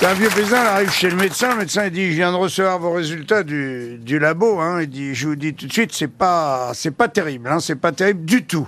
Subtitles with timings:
[0.00, 2.32] C'est un vieux paysan, il arrive chez le médecin, le médecin il dit je viens
[2.32, 4.80] de recevoir vos résultats du, du labo, hein.
[4.80, 7.60] il dit je vous dis tout de suite c'est pas c'est pas terrible, hein.
[7.60, 8.66] c'est pas terrible du tout.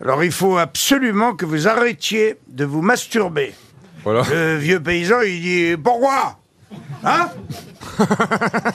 [0.00, 3.52] Alors il faut absolument que vous arrêtiez de vous masturber.
[4.04, 4.22] Voilà.
[4.30, 6.38] Le vieux paysan il dit pourquoi?
[7.02, 7.30] Hein?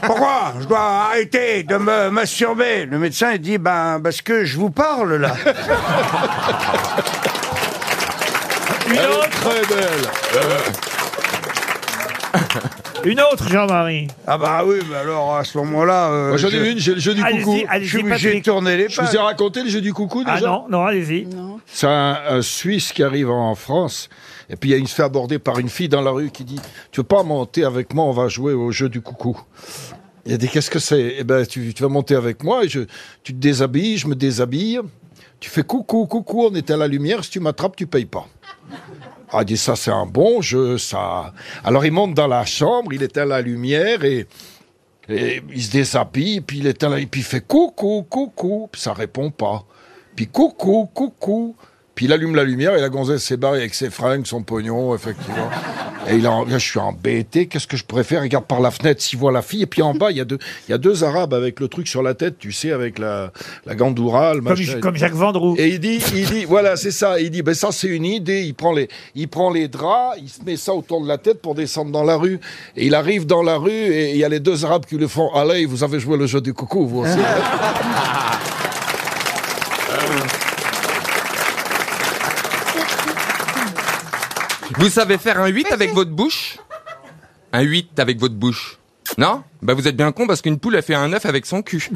[0.04, 0.55] Pourquoi?
[0.59, 4.70] Je dois arrêter de me masturber Le médecin il dit ben parce que je vous
[4.70, 5.34] parle là.
[8.89, 10.09] Une Elle est autre, très belle.
[13.06, 14.07] une autre, Jean-Marie.
[14.28, 16.93] Ah bah oui, mais alors à ce moment-là, euh, Moi j'en je- ai une, j'ai
[16.93, 17.51] le jeu du coucou.
[17.51, 18.46] Allez-y, je allez-y, suis obligé de Patrick.
[18.46, 21.28] tourner les Je vous ai raconté le jeu du coucou déjà Ah non, non, allez-y.
[21.65, 24.10] C'est un, un Suisse qui arrive en France.
[24.50, 26.60] Et puis il se fait aborder par une fille dans la rue qui dit
[26.92, 29.39] Tu veux pas monter avec moi On va jouer au jeu du coucou?
[30.25, 31.15] Il a dit Qu'est-ce que c'est?
[31.20, 32.64] Eh ben, tu, tu vas monter avec moi.
[32.66, 32.81] Et je,
[33.23, 34.80] tu te déshabilles, je me déshabille.
[35.39, 36.48] Tu fais coucou, coucou.
[36.52, 37.23] On est à la lumière.
[37.23, 38.28] Si tu m'attrapes, tu payes pas.
[39.31, 41.33] Ah, dit ça, c'est un bon jeu, ça.
[41.64, 44.28] Alors il monte dans la chambre, il à la lumière et,
[45.08, 48.94] et il se déshabille, puis il à la, puis il fait coucou, coucou, puis ça
[48.94, 49.66] répond pas.
[50.16, 51.56] Puis coucou, coucou.
[51.94, 54.95] Puis il allume la lumière et la gonzesse s'est barrée avec ses fringues, son pognon,
[54.95, 55.50] effectivement.
[56.10, 59.02] Et il en, là, je suis embêté, qu'est-ce que je préfère Regarde par la fenêtre
[59.02, 59.64] s'il voit la fille.
[59.64, 61.68] Et puis en bas, il y, a deux, il y a deux Arabes avec le
[61.68, 63.32] truc sur la tête, tu sais, avec la,
[63.66, 64.80] la gandoura, le Comme, machin.
[64.80, 65.56] comme Jacques Vendroux.
[65.58, 67.20] Et il dit, il dit, voilà, c'est ça.
[67.20, 68.44] Il dit, ben ça c'est une idée.
[68.44, 71.42] Il prend les, il prend les draps, il se met ça autour de la tête
[71.42, 72.40] pour descendre dans la rue.
[72.76, 75.08] Et il arrive dans la rue et il y a les deux Arabes qui le
[75.08, 75.34] font.
[75.34, 77.18] Allez, vous avez joué le jeu du coucou, vous aussi.
[84.80, 86.58] Vous savez faire un 8 avec votre bouche?
[87.53, 88.77] Un 8 avec votre bouche
[89.17, 89.44] Non?
[89.61, 91.89] Bah vous êtes bien con parce qu'une poule a fait un 9 avec son cul.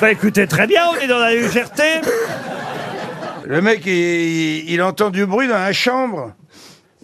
[0.00, 2.00] Bah écoutez, très bien, on est dans la légèreté.
[3.44, 6.32] Le mec, il, il- il entend du bruit dans la chambre.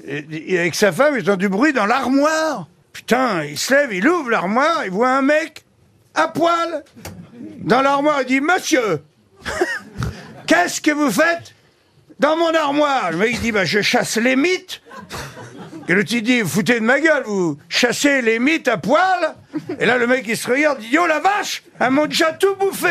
[0.06, 2.66] Et, et avec sa femme, il entend du bruit dans l'armoire.
[2.92, 5.64] Putain, il se lève, il ouvre l'armoire, il voit un mec
[6.14, 6.82] à poil
[7.60, 8.20] dans l'armoire.
[8.22, 9.02] Il dit Monsieur,
[10.62, 11.54] qu'est-ce que vous faites
[12.18, 13.12] dans mon armoire?
[13.12, 14.82] Le mec, il dit Bah, je chasse les mythes.
[15.88, 19.34] Et l'autre, il dit foutez de ma gueule, vous chassez les mythes à poil
[19.78, 22.54] Et là, le mec, il se regarde, dit Oh la vache Elles m'ont déjà tout
[22.56, 22.88] bouffé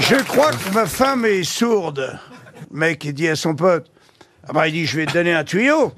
[0.00, 2.18] Je crois que ma femme est sourde.
[2.70, 3.86] Le mec, il dit à son pote,
[4.48, 5.92] ah bah, il dit, je vais te donner un tuyau.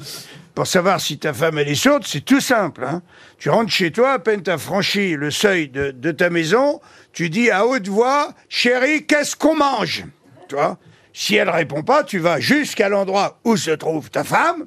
[0.55, 2.85] Pour savoir si ta femme, elle est sourde, c'est tout simple.
[2.85, 3.03] hein.
[3.39, 6.81] Tu rentres chez toi, à peine t'as franchi le seuil de, ta maison,
[7.13, 10.05] tu dis à haute voix, chérie, qu'est-ce qu'on mange?
[10.49, 10.79] Tu vois
[11.13, 14.67] Si elle répond pas, tu vas jusqu'à l'endroit où se trouve ta femme,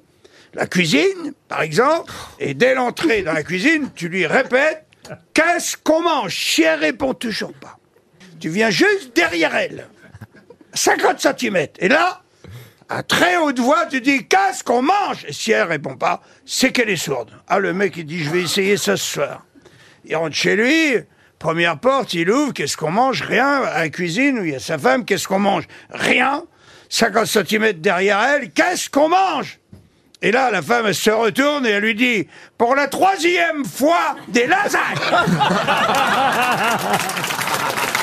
[0.54, 4.86] la cuisine, par exemple, et dès l'entrée dans la cuisine, tu lui répètes,
[5.34, 6.36] qu'est-ce qu'on mange?
[6.36, 7.78] Si elle répond toujours pas,
[8.42, 9.88] tu viens juste derrière elle,
[10.74, 11.68] 50 cm.
[11.80, 12.24] Et là,
[12.90, 15.26] à très haute voix, tu dis Qu'est-ce qu'on mange?
[15.28, 17.32] Et si elle répond pas, c'est qu'elle est sourde.
[17.48, 19.44] Ah, le mec, il dit Je vais essayer ça ce soir.
[20.06, 20.96] Il rentre chez lui,
[21.40, 23.22] première porte, il ouvre Qu'est-ce qu'on mange?
[23.22, 23.64] Rien.
[23.64, 25.66] À la cuisine où il y a sa femme, qu'est-ce qu'on mange?
[25.90, 26.44] Rien.
[26.90, 29.60] 50 cm derrière elle, qu'est-ce qu'on mange?
[30.22, 32.28] Et là, la femme, elle se retourne et elle lui dit
[32.58, 34.82] Pour la troisième fois, des lasagnes